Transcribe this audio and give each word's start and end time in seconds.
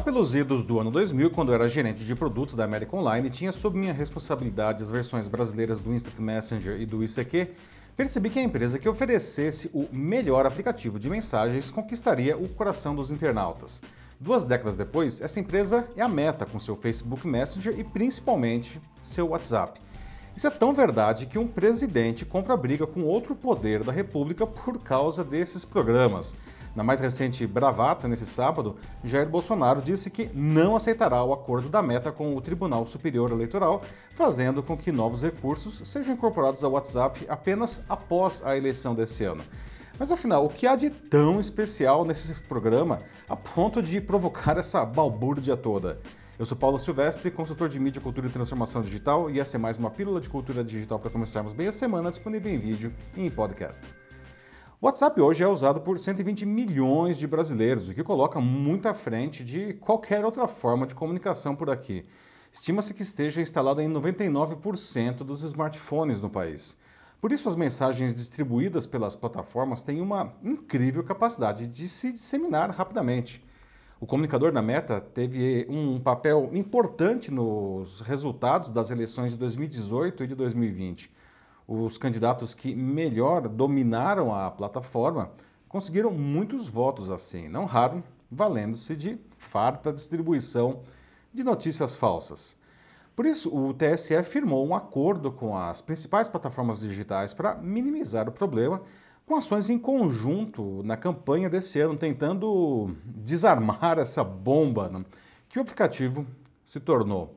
Lá 0.00 0.04
pelos 0.04 0.34
idos 0.34 0.62
do 0.62 0.80
ano 0.80 0.90
2000, 0.90 1.30
quando 1.30 1.50
eu 1.50 1.54
era 1.56 1.68
gerente 1.68 2.06
de 2.06 2.14
produtos 2.14 2.54
da 2.54 2.64
América 2.64 2.96
Online, 2.96 3.28
tinha 3.28 3.52
sob 3.52 3.78
minha 3.78 3.92
responsabilidade 3.92 4.82
as 4.82 4.90
versões 4.90 5.28
brasileiras 5.28 5.78
do 5.78 5.92
Instant 5.92 6.18
Messenger 6.18 6.80
e 6.80 6.86
do 6.86 7.04
ICQ, 7.04 7.50
percebi 7.94 8.30
que 8.30 8.38
a 8.38 8.42
empresa 8.42 8.78
que 8.78 8.88
oferecesse 8.88 9.70
o 9.74 9.86
melhor 9.92 10.46
aplicativo 10.46 10.98
de 10.98 11.10
mensagens 11.10 11.70
conquistaria 11.70 12.34
o 12.34 12.48
coração 12.48 12.94
dos 12.94 13.10
internautas. 13.10 13.82
Duas 14.18 14.46
décadas 14.46 14.74
depois, 14.74 15.20
essa 15.20 15.38
empresa 15.38 15.86
é 15.94 16.00
a 16.00 16.08
Meta 16.08 16.46
com 16.46 16.58
seu 16.58 16.74
Facebook 16.74 17.28
Messenger 17.28 17.78
e 17.78 17.84
principalmente 17.84 18.80
seu 19.02 19.28
WhatsApp. 19.28 19.78
Isso 20.34 20.46
é 20.46 20.50
tão 20.50 20.72
verdade 20.72 21.26
que 21.26 21.38
um 21.38 21.46
presidente 21.46 22.24
compra 22.24 22.56
briga 22.56 22.86
com 22.86 23.02
outro 23.02 23.34
poder 23.34 23.84
da 23.84 23.92
República 23.92 24.46
por 24.46 24.82
causa 24.82 25.22
desses 25.22 25.62
programas. 25.62 26.38
Na 26.74 26.84
mais 26.84 27.00
recente 27.00 27.44
bravata, 27.46 28.06
nesse 28.06 28.24
sábado, 28.24 28.76
Jair 29.02 29.28
Bolsonaro 29.28 29.82
disse 29.82 30.08
que 30.08 30.30
não 30.32 30.76
aceitará 30.76 31.22
o 31.24 31.32
acordo 31.32 31.68
da 31.68 31.82
meta 31.82 32.12
com 32.12 32.36
o 32.36 32.40
Tribunal 32.40 32.86
Superior 32.86 33.32
Eleitoral, 33.32 33.82
fazendo 34.14 34.62
com 34.62 34.76
que 34.76 34.92
novos 34.92 35.22
recursos 35.22 35.88
sejam 35.88 36.14
incorporados 36.14 36.62
ao 36.62 36.72
WhatsApp 36.72 37.26
apenas 37.28 37.82
após 37.88 38.42
a 38.44 38.56
eleição 38.56 38.94
desse 38.94 39.24
ano. 39.24 39.42
Mas 39.98 40.12
afinal, 40.12 40.46
o 40.46 40.48
que 40.48 40.66
há 40.66 40.76
de 40.76 40.88
tão 40.88 41.40
especial 41.40 42.04
nesse 42.04 42.34
programa 42.42 42.98
a 43.28 43.36
ponto 43.36 43.82
de 43.82 44.00
provocar 44.00 44.56
essa 44.56 44.84
balbúrdia 44.84 45.56
toda? 45.56 46.00
Eu 46.38 46.46
sou 46.46 46.56
Paulo 46.56 46.78
Silvestre, 46.78 47.30
consultor 47.30 47.68
de 47.68 47.78
mídia, 47.78 48.00
cultura 48.00 48.28
e 48.28 48.30
transformação 48.30 48.80
digital, 48.80 49.28
e 49.28 49.38
essa 49.38 49.56
é 49.56 49.58
mais 49.58 49.76
uma 49.76 49.90
pílula 49.90 50.20
de 50.20 50.28
cultura 50.28 50.64
digital 50.64 50.98
para 50.98 51.10
começarmos 51.10 51.52
bem 51.52 51.66
a 51.66 51.72
semana, 51.72 52.08
disponível 52.08 52.50
em 52.50 52.58
vídeo 52.58 52.94
e 53.14 53.26
em 53.26 53.28
podcast. 53.28 53.92
O 54.82 54.86
WhatsApp 54.86 55.20
hoje 55.20 55.44
é 55.44 55.46
usado 55.46 55.82
por 55.82 55.98
120 55.98 56.46
milhões 56.46 57.18
de 57.18 57.26
brasileiros, 57.26 57.90
o 57.90 57.94
que 57.94 58.02
coloca 58.02 58.40
muito 58.40 58.88
à 58.88 58.94
frente 58.94 59.44
de 59.44 59.74
qualquer 59.74 60.24
outra 60.24 60.48
forma 60.48 60.86
de 60.86 60.94
comunicação 60.94 61.54
por 61.54 61.68
aqui. 61.68 62.02
Estima-se 62.50 62.94
que 62.94 63.02
esteja 63.02 63.42
instalado 63.42 63.82
em 63.82 63.92
99% 63.92 65.16
dos 65.16 65.42
smartphones 65.42 66.22
no 66.22 66.30
país. 66.30 66.78
Por 67.20 67.30
isso, 67.30 67.46
as 67.46 67.56
mensagens 67.56 68.14
distribuídas 68.14 68.86
pelas 68.86 69.14
plataformas 69.14 69.82
têm 69.82 70.00
uma 70.00 70.32
incrível 70.42 71.04
capacidade 71.04 71.66
de 71.66 71.86
se 71.86 72.14
disseminar 72.14 72.70
rapidamente. 72.70 73.44
O 74.00 74.06
comunicador 74.06 74.50
da 74.50 74.62
Meta 74.62 74.98
teve 74.98 75.66
um 75.68 76.00
papel 76.00 76.48
importante 76.54 77.30
nos 77.30 78.00
resultados 78.00 78.70
das 78.70 78.90
eleições 78.90 79.32
de 79.32 79.36
2018 79.36 80.24
e 80.24 80.26
de 80.26 80.34
2020. 80.34 81.12
Os 81.72 81.96
candidatos 81.96 82.52
que 82.52 82.74
melhor 82.74 83.46
dominaram 83.46 84.34
a 84.34 84.50
plataforma 84.50 85.30
conseguiram 85.68 86.10
muitos 86.10 86.66
votos 86.66 87.12
assim, 87.12 87.48
não 87.48 87.64
raro 87.64 88.02
valendo-se 88.28 88.96
de 88.96 89.20
farta 89.38 89.92
distribuição 89.92 90.80
de 91.32 91.44
notícias 91.44 91.94
falsas. 91.94 92.56
Por 93.14 93.24
isso, 93.24 93.56
o 93.56 93.72
TSE 93.72 94.20
firmou 94.24 94.66
um 94.66 94.74
acordo 94.74 95.30
com 95.30 95.56
as 95.56 95.80
principais 95.80 96.28
plataformas 96.28 96.80
digitais 96.80 97.32
para 97.32 97.54
minimizar 97.54 98.28
o 98.28 98.32
problema 98.32 98.82
com 99.24 99.36
ações 99.36 99.70
em 99.70 99.78
conjunto 99.78 100.82
na 100.82 100.96
campanha 100.96 101.48
desse 101.48 101.78
ano, 101.78 101.96
tentando 101.96 102.96
desarmar 103.04 103.96
essa 103.96 104.24
bomba 104.24 104.88
né, 104.88 105.04
que 105.48 105.56
o 105.56 105.62
aplicativo 105.62 106.26
se 106.64 106.80
tornou. 106.80 107.36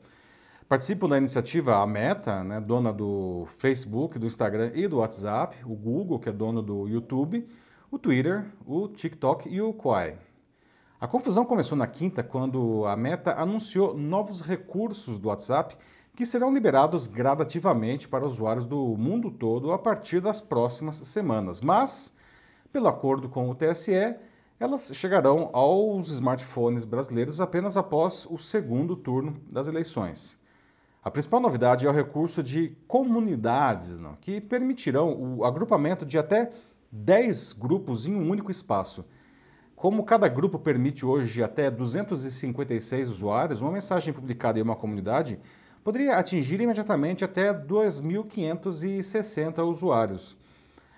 Participam 0.73 1.07
da 1.07 1.19
iniciativa 1.19 1.83
a 1.83 1.85
Meta, 1.85 2.43
né, 2.43 2.59
dona 2.59 2.91
do 2.91 3.45
Facebook, 3.47 4.17
do 4.17 4.25
Instagram 4.25 4.71
e 4.73 4.87
do 4.87 4.97
WhatsApp, 4.97 5.55
o 5.63 5.75
Google, 5.75 6.17
que 6.17 6.29
é 6.29 6.31
dono 6.31 6.63
do 6.63 6.87
YouTube, 6.87 7.47
o 7.91 7.99
Twitter, 7.99 8.51
o 8.65 8.87
TikTok 8.87 9.47
e 9.47 9.61
o 9.61 9.71
Quai. 9.71 10.17
A 10.99 11.07
confusão 11.07 11.45
começou 11.45 11.77
na 11.77 11.85
quinta, 11.85 12.23
quando 12.23 12.87
a 12.87 12.97
Meta 12.97 13.39
anunciou 13.39 13.95
novos 13.95 14.41
recursos 14.41 15.19
do 15.19 15.27
WhatsApp 15.27 15.77
que 16.15 16.25
serão 16.25 16.51
liberados 16.51 17.05
gradativamente 17.05 18.07
para 18.07 18.25
usuários 18.25 18.65
do 18.65 18.97
mundo 18.97 19.29
todo 19.29 19.71
a 19.71 19.77
partir 19.77 20.21
das 20.21 20.41
próximas 20.41 20.95
semanas. 20.95 21.61
Mas, 21.61 22.17
pelo 22.71 22.87
acordo 22.87 23.29
com 23.29 23.47
o 23.47 23.53
TSE, 23.53 24.15
elas 24.59 24.91
chegarão 24.95 25.51
aos 25.53 26.09
smartphones 26.09 26.83
brasileiros 26.83 27.39
apenas 27.39 27.77
após 27.77 28.25
o 28.27 28.39
segundo 28.39 28.95
turno 28.95 29.39
das 29.51 29.67
eleições. 29.67 30.41
A 31.03 31.11
principal 31.11 31.41
novidade 31.41 31.85
é 31.85 31.89
o 31.89 31.93
recurso 31.93 32.41
de 32.41 32.77
comunidades, 32.87 33.99
não, 33.99 34.15
que 34.15 34.39
permitirão 34.39 35.37
o 35.37 35.43
agrupamento 35.43 36.05
de 36.05 36.17
até 36.17 36.49
10 36.89 37.51
grupos 37.53 38.07
em 38.07 38.15
um 38.15 38.29
único 38.29 38.49
espaço. 38.49 39.03
Como 39.75 40.05
cada 40.05 40.29
grupo 40.29 40.57
permite 40.57 41.05
hoje 41.05 41.43
até 41.43 41.69
256 41.69 43.09
usuários, 43.09 43.59
uma 43.59 43.71
mensagem 43.71 44.13
publicada 44.13 44.57
em 44.57 44.61
uma 44.61 44.77
comunidade 44.77 45.37
poderia 45.83 46.15
atingir 46.15 46.61
imediatamente 46.61 47.25
até 47.25 47.53
2.560 47.53 49.61
usuários. 49.67 50.37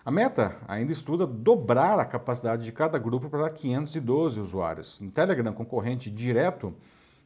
A 0.06 0.12
meta 0.12 0.56
ainda 0.68 0.92
estuda 0.92 1.26
dobrar 1.26 1.98
a 1.98 2.06
capacidade 2.06 2.64
de 2.64 2.72
cada 2.72 3.00
grupo 3.00 3.28
para 3.28 3.50
512 3.50 4.40
usuários. 4.40 5.02
No 5.02 5.10
Telegram, 5.10 5.52
concorrente 5.52 6.12
direto 6.12 6.76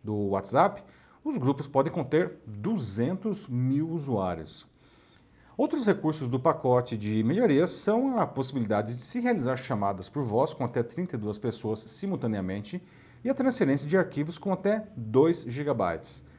do 0.01 0.29
WhatsApp, 0.29 0.81
os 1.23 1.37
grupos 1.37 1.67
podem 1.67 1.91
conter 1.91 2.37
200 2.45 3.47
mil 3.47 3.89
usuários. 3.89 4.67
Outros 5.57 5.85
recursos 5.85 6.29
do 6.29 6.39
pacote 6.39 6.95
de 6.95 7.21
melhorias 7.21 7.71
são 7.71 8.17
a 8.17 8.25
possibilidade 8.25 8.95
de 8.95 9.01
se 9.01 9.19
realizar 9.19 9.57
chamadas 9.57 10.07
por 10.07 10.23
voz 10.23 10.53
com 10.53 10.63
até 10.63 10.81
32 10.81 11.37
pessoas 11.37 11.81
simultaneamente 11.81 12.81
e 13.23 13.29
a 13.29 13.33
transferência 13.33 13.85
de 13.85 13.97
arquivos 13.97 14.39
com 14.39 14.53
até 14.53 14.87
2 14.95 15.43
GB. 15.49 15.83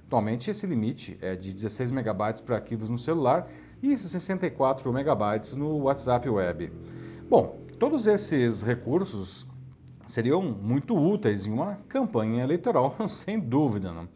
Atualmente, 0.06 0.50
esse 0.50 0.66
limite 0.66 1.18
é 1.20 1.36
de 1.36 1.52
16 1.52 1.90
MB 1.90 2.42
para 2.46 2.56
arquivos 2.56 2.88
no 2.88 2.96
celular 2.96 3.46
e 3.82 3.96
64 3.96 4.90
MB 4.90 5.54
no 5.56 5.82
WhatsApp 5.82 6.28
Web. 6.28 6.72
Bom, 7.28 7.60
todos 7.78 8.06
esses 8.06 8.62
recursos 8.62 9.46
seriam 10.06 10.42
muito 10.42 10.96
úteis 10.96 11.46
em 11.46 11.52
uma 11.52 11.76
campanha 11.88 12.42
eleitoral, 12.42 12.96
sem 13.06 13.38
dúvida. 13.38 13.92
Não? 13.92 14.08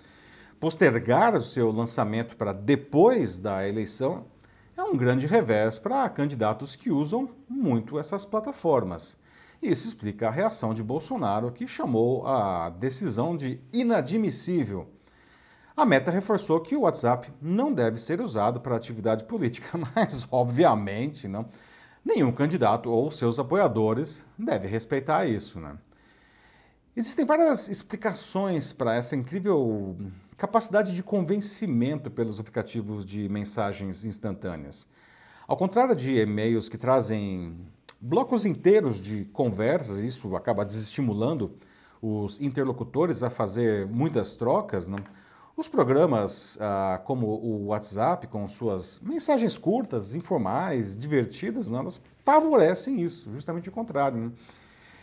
Postergar 0.65 1.37
o 1.37 1.43
seu 1.43 1.71
lançamento 1.71 2.39
para 2.39 2.51
depois 2.51 3.39
da 3.39 3.69
eleição 3.69 4.25
é 4.75 4.83
um 4.83 4.97
grande 4.97 5.27
revés 5.27 5.79
para 5.79 6.09
candidatos 6.09 6.75
que 6.75 6.91
usam 6.91 7.29
muito 7.47 7.99
essas 7.99 8.25
plataformas. 8.25 9.19
Isso 9.61 9.87
explica 9.87 10.29
a 10.29 10.31
reação 10.31 10.73
de 10.73 10.83
Bolsonaro, 10.83 11.53
que 11.53 11.69
chamou 11.69 12.27
a 12.27 12.71
decisão 12.71 13.37
de 13.37 13.61
inadmissível 13.75 14.89
a 15.77 15.85
Meta 15.85 16.11
reforçou 16.11 16.61
que 16.61 16.77
o 16.77 16.83
WhatsApp 16.83 17.31
não 17.43 17.73
deve 17.73 17.99
ser 17.99 18.21
usado 18.21 18.61
para 18.61 18.77
atividade 18.77 19.25
política, 19.29 19.77
mas, 19.95 20.27
obviamente, 20.31 21.27
não, 21.29 21.47
nenhum 22.03 22.33
candidato 22.33 22.91
ou 22.91 23.11
seus 23.11 23.39
apoiadores 23.39 24.25
deve 24.39 24.69
respeitar 24.69 25.27
isso. 25.27 25.61
Né? 25.61 25.77
Existem 26.97 27.25
várias 27.25 27.69
explicações 27.69 28.73
para 28.73 28.95
essa 28.95 29.17
incrível 29.17 29.97
capacidade 30.37 30.95
de 30.95 31.03
convencimento 31.03 32.09
pelos 32.09 32.39
aplicativos 32.39 33.05
de 33.05 33.29
mensagens 33.29 34.05
instantâneas. 34.05 34.87
Ao 35.49 35.57
contrário 35.57 35.97
de 35.97 36.17
e-mails 36.17 36.69
que 36.69 36.79
trazem 36.79 37.57
blocos 38.01 38.47
inteiros 38.47 39.03
de 39.03 39.25
conversas, 39.33 39.99
isso 39.99 40.37
acaba 40.37 40.65
desestimulando 40.65 41.53
os 42.01 42.41
interlocutores 42.41 43.25
a 43.25 43.31
fazer 43.31 43.89
muitas 43.89 44.37
trocas, 44.37 44.87
não? 44.87 44.99
Os 45.57 45.67
programas 45.67 46.57
ah, 46.61 47.01
como 47.05 47.27
o 47.27 47.67
WhatsApp, 47.67 48.29
com 48.29 48.49
suas 48.49 49.01
mensagens 49.01 49.59
curtas, 49.59 50.15
informais, 50.15 50.97
divertidas, 50.97 51.69
não, 51.69 51.81
elas 51.81 52.01
favorecem 52.25 53.03
isso, 53.03 53.33
justamente 53.33 53.69
o 53.69 53.73
contrário. 53.73 54.19
Né? 54.19 54.33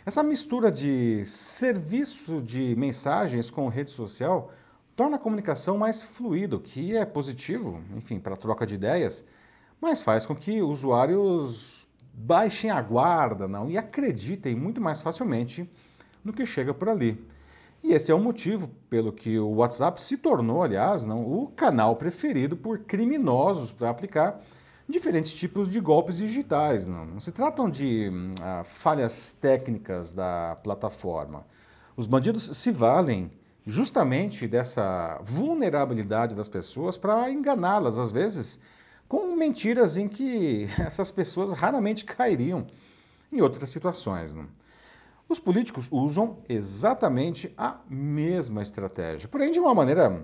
Essa 0.04 0.20
mistura 0.20 0.68
de 0.68 1.24
serviço 1.26 2.42
de 2.42 2.74
mensagens 2.74 3.48
com 3.48 3.68
rede 3.68 3.92
social 3.92 4.50
torna 4.96 5.14
a 5.14 5.18
comunicação 5.18 5.78
mais 5.78 6.02
fluida, 6.02 6.58
que 6.58 6.96
é 6.96 7.04
positivo, 7.04 7.80
enfim, 7.96 8.18
para 8.18 8.34
a 8.34 8.36
troca 8.36 8.66
de 8.66 8.74
ideias, 8.74 9.24
mas 9.80 10.02
faz 10.02 10.26
com 10.26 10.34
que 10.34 10.60
usuários 10.60 11.86
baixem 12.12 12.68
a 12.68 12.82
guarda 12.82 13.46
não, 13.46 13.70
e 13.70 13.78
acreditem 13.78 14.56
muito 14.56 14.80
mais 14.80 15.00
facilmente 15.00 15.70
no 16.24 16.32
que 16.32 16.44
chega 16.44 16.74
por 16.74 16.88
ali. 16.88 17.24
E 17.80 17.92
esse 17.92 18.10
é 18.10 18.14
o 18.14 18.18
motivo 18.18 18.68
pelo 18.90 19.12
que 19.12 19.38
o 19.38 19.50
WhatsApp 19.54 20.02
se 20.02 20.16
tornou, 20.16 20.64
aliás, 20.64 21.06
não, 21.06 21.22
o 21.24 21.46
canal 21.46 21.94
preferido 21.94 22.56
por 22.56 22.80
criminosos 22.80 23.70
para 23.70 23.90
aplicar 23.90 24.40
diferentes 24.88 25.32
tipos 25.32 25.70
de 25.70 25.80
golpes 25.80 26.18
digitais. 26.18 26.86
Não, 26.86 27.04
não 27.04 27.20
se 27.20 27.32
tratam 27.32 27.68
de 27.68 28.10
ah, 28.40 28.62
falhas 28.64 29.32
técnicas 29.32 30.12
da 30.12 30.56
plataforma. 30.62 31.46
Os 31.96 32.06
bandidos 32.06 32.44
se 32.56 32.70
valem 32.70 33.30
justamente 33.66 34.48
dessa 34.48 35.20
vulnerabilidade 35.22 36.34
das 36.34 36.48
pessoas 36.48 36.96
para 36.96 37.30
enganá-las, 37.30 37.98
às 37.98 38.10
vezes 38.10 38.60
com 39.08 39.36
mentiras 39.36 39.96
em 39.96 40.08
que 40.08 40.68
essas 40.80 41.10
pessoas 41.10 41.52
raramente 41.52 42.04
cairiam 42.04 42.66
em 43.30 43.40
outras 43.40 43.68
situações. 43.70 44.34
Não? 44.34 44.46
Os 45.28 45.38
políticos 45.38 45.88
usam 45.90 46.38
exatamente 46.48 47.52
a 47.56 47.78
mesma 47.88 48.62
estratégia, 48.62 49.28
porém 49.28 49.52
de 49.52 49.60
uma 49.60 49.74
maneira 49.74 50.22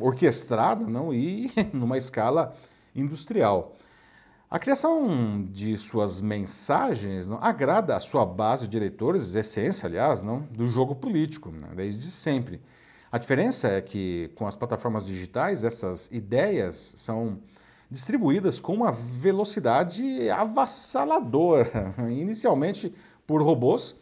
orquestrada 0.00 0.86
não 0.86 1.12
e 1.12 1.50
numa 1.72 1.98
escala 1.98 2.56
industrial. 2.94 3.76
A 4.50 4.58
criação 4.58 5.46
de 5.52 5.76
suas 5.76 6.22
mensagens 6.22 7.28
não, 7.28 7.36
agrada 7.38 7.94
a 7.94 8.00
sua 8.00 8.24
base 8.24 8.66
de 8.66 8.78
eleitores, 8.78 9.34
essência, 9.34 9.86
aliás, 9.86 10.22
não, 10.22 10.40
do 10.40 10.66
jogo 10.66 10.94
político, 10.94 11.50
né, 11.50 11.68
desde 11.76 12.04
sempre. 12.04 12.58
A 13.12 13.18
diferença 13.18 13.68
é 13.68 13.82
que, 13.82 14.30
com 14.34 14.46
as 14.46 14.56
plataformas 14.56 15.04
digitais, 15.04 15.64
essas 15.64 16.10
ideias 16.10 16.94
são 16.96 17.38
distribuídas 17.90 18.58
com 18.58 18.72
uma 18.72 18.90
velocidade 18.90 20.30
avassaladora, 20.30 21.94
inicialmente 22.08 22.94
por 23.26 23.42
robôs 23.42 23.96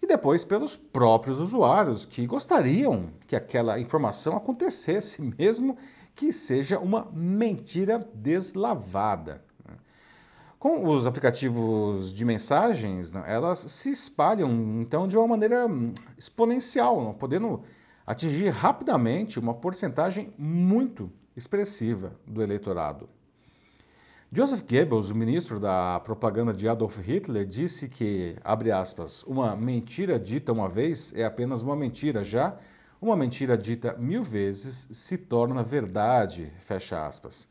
e 0.00 0.06
depois 0.06 0.44
pelos 0.44 0.76
próprios 0.76 1.40
usuários 1.40 2.06
que 2.06 2.24
gostariam 2.24 3.10
que 3.26 3.34
aquela 3.34 3.80
informação 3.80 4.36
acontecesse, 4.36 5.20
mesmo 5.36 5.76
que 6.14 6.30
seja 6.30 6.78
uma 6.78 7.10
mentira 7.12 8.08
deslavada. 8.14 9.47
Com 10.58 10.84
os 10.88 11.06
aplicativos 11.06 12.12
de 12.12 12.24
mensagens, 12.24 13.12
né, 13.12 13.22
elas 13.28 13.60
se 13.60 13.90
espalham 13.90 14.50
então 14.80 15.06
de 15.06 15.16
uma 15.16 15.28
maneira 15.28 15.66
exponencial, 16.18 17.14
podendo 17.14 17.62
atingir 18.04 18.48
rapidamente 18.48 19.38
uma 19.38 19.54
porcentagem 19.54 20.34
muito 20.36 21.12
expressiva 21.36 22.18
do 22.26 22.42
eleitorado. 22.42 23.08
Joseph 24.32 24.62
Goebbels, 24.68 25.10
o 25.10 25.14
ministro 25.14 25.60
da 25.60 26.00
propaganda 26.00 26.52
de 26.52 26.68
Adolf 26.68 26.98
Hitler, 26.98 27.46
disse 27.46 27.88
que, 27.88 28.36
abre 28.42 28.72
aspas, 28.72 29.22
uma 29.22 29.54
mentira 29.54 30.18
dita 30.18 30.52
uma 30.52 30.68
vez 30.68 31.14
é 31.14 31.24
apenas 31.24 31.62
uma 31.62 31.76
mentira, 31.76 32.24
já 32.24 32.58
uma 33.00 33.16
mentira 33.16 33.56
dita 33.56 33.94
mil 33.96 34.24
vezes 34.24 34.88
se 34.90 35.16
torna 35.16 35.62
verdade, 35.62 36.52
fecha 36.58 37.06
aspas. 37.06 37.48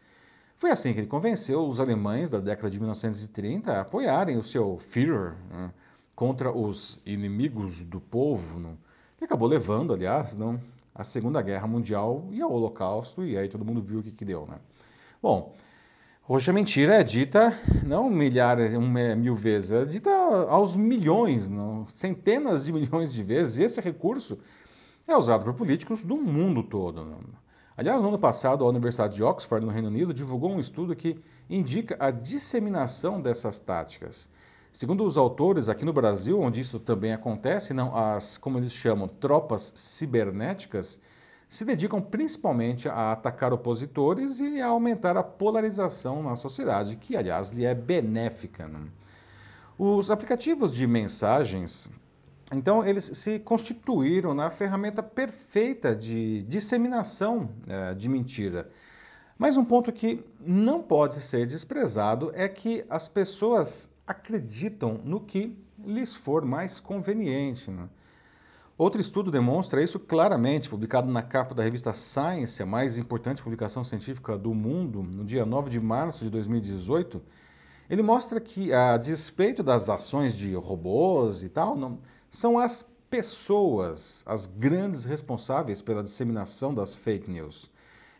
Foi 0.57 0.71
assim 0.71 0.91
que 0.91 0.99
ele 0.99 1.07
convenceu 1.07 1.67
os 1.67 1.79
alemães 1.79 2.29
da 2.29 2.39
década 2.39 2.69
de 2.69 2.79
1930 2.79 3.71
a 3.71 3.81
apoiarem 3.81 4.37
o 4.37 4.43
seu 4.43 4.79
Führer 4.79 5.35
né, 5.51 5.71
contra 6.15 6.51
os 6.51 6.99
inimigos 7.05 7.83
do 7.83 7.99
povo, 7.99 8.59
né, 8.59 8.73
que 9.17 9.23
acabou 9.23 9.47
levando, 9.47 9.93
aliás, 9.93 10.35
não, 10.35 10.59
à 10.95 11.03
Segunda 11.03 11.43
Guerra 11.43 11.67
Mundial 11.67 12.27
e 12.31 12.41
ao 12.41 12.51
Holocausto, 12.51 13.23
e 13.23 13.37
aí 13.37 13.47
todo 13.47 13.63
mundo 13.63 13.81
viu 13.81 13.99
o 13.99 14.03
que, 14.03 14.11
que 14.11 14.25
deu. 14.25 14.47
Né? 14.47 14.57
Bom, 15.21 15.55
Hoje 16.29 16.51
a 16.51 16.53
mentira 16.53 16.95
é 16.95 17.03
dita 17.05 17.57
não 17.85 18.09
milhares, 18.09 18.73
mil 19.17 19.33
vezes, 19.33 19.71
é 19.71 19.85
dita 19.85 20.11
aos 20.49 20.75
milhões, 20.75 21.47
não, 21.47 21.87
centenas 21.87 22.65
de 22.65 22.73
milhões 22.73 23.13
de 23.13 23.23
vezes. 23.23 23.59
Esse 23.59 23.79
recurso 23.79 24.37
é 25.07 25.15
usado 25.15 25.45
por 25.45 25.53
políticos 25.53 26.03
do 26.03 26.17
mundo 26.17 26.63
todo. 26.63 27.05
Não. 27.05 27.19
Aliás, 27.77 28.01
no 28.01 28.07
ano 28.07 28.17
passado, 28.17 28.65
a 28.65 28.69
Universidade 28.69 29.17
de 29.17 29.23
Oxford, 29.23 29.63
no 29.63 29.71
Reino 29.71 29.89
Unido, 29.89 30.11
divulgou 30.11 30.49
um 30.51 30.59
estudo 30.59 30.95
que 30.95 31.21
indica 31.47 31.95
a 31.99 32.09
disseminação 32.09 33.21
dessas 33.21 33.59
táticas. 33.59 34.27
Segundo 34.71 35.03
os 35.03 35.15
autores, 35.15 35.69
aqui 35.69 35.85
no 35.85 35.93
Brasil, 35.93 36.41
onde 36.41 36.59
isso 36.59 36.79
também 36.79 37.13
acontece, 37.13 37.75
não 37.75 37.95
as, 37.95 38.35
como 38.35 38.57
eles 38.57 38.73
chamam, 38.73 39.07
tropas 39.07 39.71
cibernéticas, 39.75 40.99
se 41.47 41.63
dedicam 41.63 42.01
principalmente 42.01 42.89
a 42.89 43.11
atacar 43.11 43.53
opositores 43.53 44.39
e 44.39 44.59
a 44.59 44.65
aumentar 44.65 45.15
a 45.15 45.21
polarização 45.21 46.23
na 46.23 46.35
sociedade, 46.35 46.95
que, 46.95 47.15
aliás, 47.15 47.51
lhe 47.51 47.63
é 47.63 47.75
benéfica. 47.75 48.67
Né? 48.67 48.87
Os 49.77 50.09
aplicativos 50.09 50.73
de 50.73 50.87
mensagens, 50.87 51.87
então, 52.53 52.85
eles 52.85 53.03
se 53.03 53.39
constituíram 53.39 54.33
na 54.33 54.49
ferramenta 54.49 55.03
perfeita 55.03 55.93
de 55.93 56.43
disseminação 56.43 57.49
é, 57.67 57.93
de 57.93 58.07
mentira. 58.07 58.69
Mas 59.37 59.57
um 59.57 59.65
ponto 59.65 59.91
que 59.91 60.23
não 60.39 60.81
pode 60.81 61.15
ser 61.15 61.45
desprezado 61.45 62.31
é 62.33 62.47
que 62.47 62.85
as 62.89 63.07
pessoas 63.07 63.91
acreditam 64.05 64.99
no 65.03 65.19
que 65.19 65.57
lhes 65.85 66.15
for 66.15 66.45
mais 66.45 66.79
conveniente. 66.79 67.69
Né? 67.69 67.89
Outro 68.77 69.01
estudo 69.01 69.29
demonstra 69.29 69.83
isso 69.83 69.99
claramente, 69.99 70.69
publicado 70.69 71.11
na 71.11 71.21
capa 71.21 71.53
da 71.53 71.63
revista 71.63 71.93
Science, 71.93 72.63
a 72.63 72.65
mais 72.65 72.97
importante 72.97 73.43
publicação 73.43 73.83
científica 73.83 74.37
do 74.37 74.53
mundo, 74.53 75.03
no 75.03 75.25
dia 75.25 75.45
9 75.45 75.69
de 75.69 75.79
março 75.81 76.23
de 76.23 76.29
2018. 76.29 77.21
Ele 77.89 78.01
mostra 78.01 78.39
que, 78.39 78.71
a 78.71 78.97
despeito 78.97 79.61
das 79.61 79.89
ações 79.89 80.33
de 80.35 80.55
robôs 80.55 81.43
e 81.43 81.49
tal, 81.49 81.75
não, 81.75 81.99
são 82.29 82.59
as 82.59 82.85
pessoas 83.09 84.23
as 84.25 84.45
grandes 84.45 85.05
responsáveis 85.05 85.81
pela 85.81 86.03
disseminação 86.03 86.73
das 86.73 86.93
fake 86.93 87.29
news. 87.29 87.71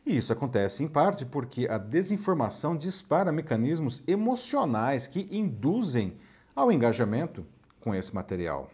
E 0.06 0.18
isso 0.18 0.32
acontece 0.32 0.84
em 0.84 0.88
parte 0.88 1.26
porque 1.26 1.68
a 1.68 1.78
desinformação 1.78 2.78
dispara 2.78 3.32
mecanismos 3.32 4.02
emocionais 4.08 5.06
que 5.06 5.28
induzem 5.30 6.16
ao 6.56 6.72
engajamento 6.72 7.46
com 7.82 7.94
esse 7.94 8.16
material. 8.16 8.72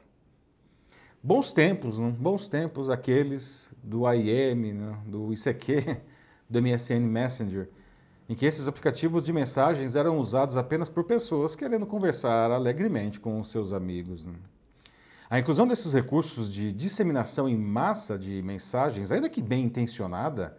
Bons 1.22 1.52
tempos, 1.52 1.98
não? 1.98 2.12
bons 2.12 2.48
tempos 2.48 2.90
aqueles 2.90 3.72
do 3.82 4.06
AIM, 4.06 4.74
né? 4.74 4.98
do 5.08 5.34
ICQ, 5.34 6.02
do 6.48 6.62
MSN 6.62 7.00
Messenger, 7.00 7.70
em 8.30 8.36
que 8.36 8.46
esses 8.46 8.68
aplicativos 8.68 9.24
de 9.24 9.34
mensagens 9.34 9.96
eram 9.96 10.20
usados 10.20 10.56
apenas 10.56 10.88
por 10.88 11.04
pessoas 11.06 11.56
querendo 11.56 11.88
conversar 11.88 12.52
alegremente 12.52 13.20
com 13.20 13.40
os 13.40 13.50
seus 13.50 13.74
amigos. 13.74 14.24
Né? 14.26 14.34
A 15.34 15.40
inclusão 15.40 15.66
desses 15.66 15.92
recursos 15.92 16.48
de 16.48 16.72
disseminação 16.72 17.50
em 17.50 17.58
massa 17.58 18.20
de 18.20 18.40
mensagens, 18.44 19.12
ainda 19.12 19.28
que 19.28 19.42
bem 19.42 19.66
intencionada, 19.66 20.56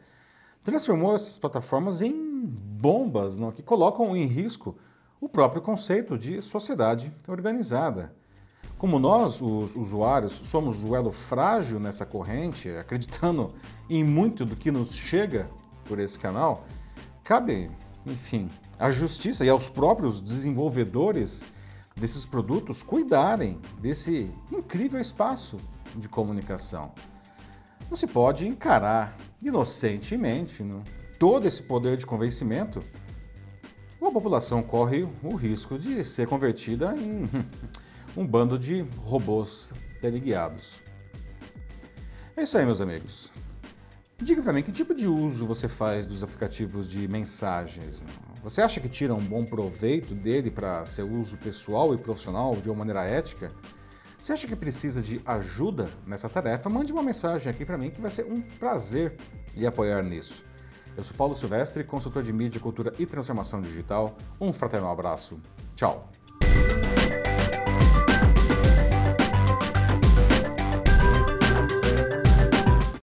transformou 0.64 1.14
essas 1.14 1.38
plataformas 1.38 2.02
em 2.02 2.44
bombas 2.44 3.38
não? 3.38 3.52
que 3.52 3.62
colocam 3.62 4.16
em 4.16 4.26
risco 4.26 4.76
o 5.20 5.28
próprio 5.28 5.62
conceito 5.62 6.18
de 6.18 6.42
sociedade 6.42 7.14
organizada. 7.28 8.16
Como 8.76 8.98
nós, 8.98 9.40
os 9.40 9.76
usuários, 9.76 10.32
somos 10.32 10.82
o 10.82 10.96
elo 10.96 11.12
frágil 11.12 11.78
nessa 11.78 12.04
corrente, 12.04 12.68
acreditando 12.70 13.50
em 13.88 14.02
muito 14.02 14.44
do 14.44 14.56
que 14.56 14.72
nos 14.72 14.92
chega 14.92 15.48
por 15.84 16.00
esse 16.00 16.18
canal, 16.18 16.66
cabe, 17.22 17.70
enfim, 18.04 18.50
à 18.76 18.90
justiça 18.90 19.44
e 19.44 19.48
aos 19.48 19.68
próprios 19.68 20.20
desenvolvedores 20.20 21.46
desses 22.04 22.26
produtos 22.26 22.82
cuidarem 22.82 23.58
desse 23.80 24.30
incrível 24.52 25.00
espaço 25.00 25.56
de 25.96 26.06
comunicação. 26.06 26.92
Não 27.88 27.96
se 27.96 28.06
pode 28.06 28.46
encarar 28.46 29.16
inocentemente 29.42 30.62
não? 30.62 30.84
todo 31.18 31.46
esse 31.46 31.62
poder 31.62 31.96
de 31.96 32.04
convencimento, 32.04 32.84
ou 33.98 34.08
a 34.08 34.12
população 34.12 34.62
corre 34.62 35.08
o 35.22 35.34
risco 35.34 35.78
de 35.78 36.04
ser 36.04 36.28
convertida 36.28 36.94
em 36.94 37.26
um 38.14 38.26
bando 38.26 38.58
de 38.58 38.82
robôs 38.98 39.72
teleguiados. 40.02 40.82
É 42.36 42.42
isso 42.42 42.58
aí, 42.58 42.66
meus 42.66 42.82
amigos. 42.82 43.32
Diga 44.18 44.52
mim 44.52 44.62
que 44.62 44.72
tipo 44.72 44.94
de 44.94 45.08
uso 45.08 45.46
você 45.46 45.68
faz 45.68 46.04
dos 46.04 46.22
aplicativos 46.22 46.86
de 46.86 47.08
mensagens. 47.08 48.02
Né? 48.02 48.33
Você 48.44 48.60
acha 48.60 48.78
que 48.78 48.90
tira 48.90 49.14
um 49.14 49.24
bom 49.24 49.42
proveito 49.42 50.14
dele 50.14 50.50
para 50.50 50.84
seu 50.84 51.10
uso 51.10 51.38
pessoal 51.38 51.94
e 51.94 51.96
profissional 51.96 52.54
de 52.54 52.68
uma 52.68 52.76
maneira 52.76 53.02
ética? 53.02 53.48
Se 54.18 54.34
acha 54.34 54.46
que 54.46 54.54
precisa 54.54 55.00
de 55.00 55.18
ajuda 55.24 55.88
nessa 56.06 56.28
tarefa, 56.28 56.68
mande 56.68 56.92
uma 56.92 57.02
mensagem 57.02 57.50
aqui 57.50 57.64
para 57.64 57.78
mim 57.78 57.90
que 57.90 58.02
vai 58.02 58.10
ser 58.10 58.26
um 58.26 58.42
prazer 58.42 59.16
lhe 59.56 59.66
apoiar 59.66 60.02
nisso. 60.02 60.44
Eu 60.94 61.02
sou 61.02 61.16
Paulo 61.16 61.34
Silvestre, 61.34 61.84
consultor 61.84 62.22
de 62.22 62.34
mídia, 62.34 62.60
cultura 62.60 62.92
e 62.98 63.06
transformação 63.06 63.62
digital. 63.62 64.14
Um 64.38 64.52
fraternal 64.52 64.92
abraço. 64.92 65.40
Tchau. 65.74 66.10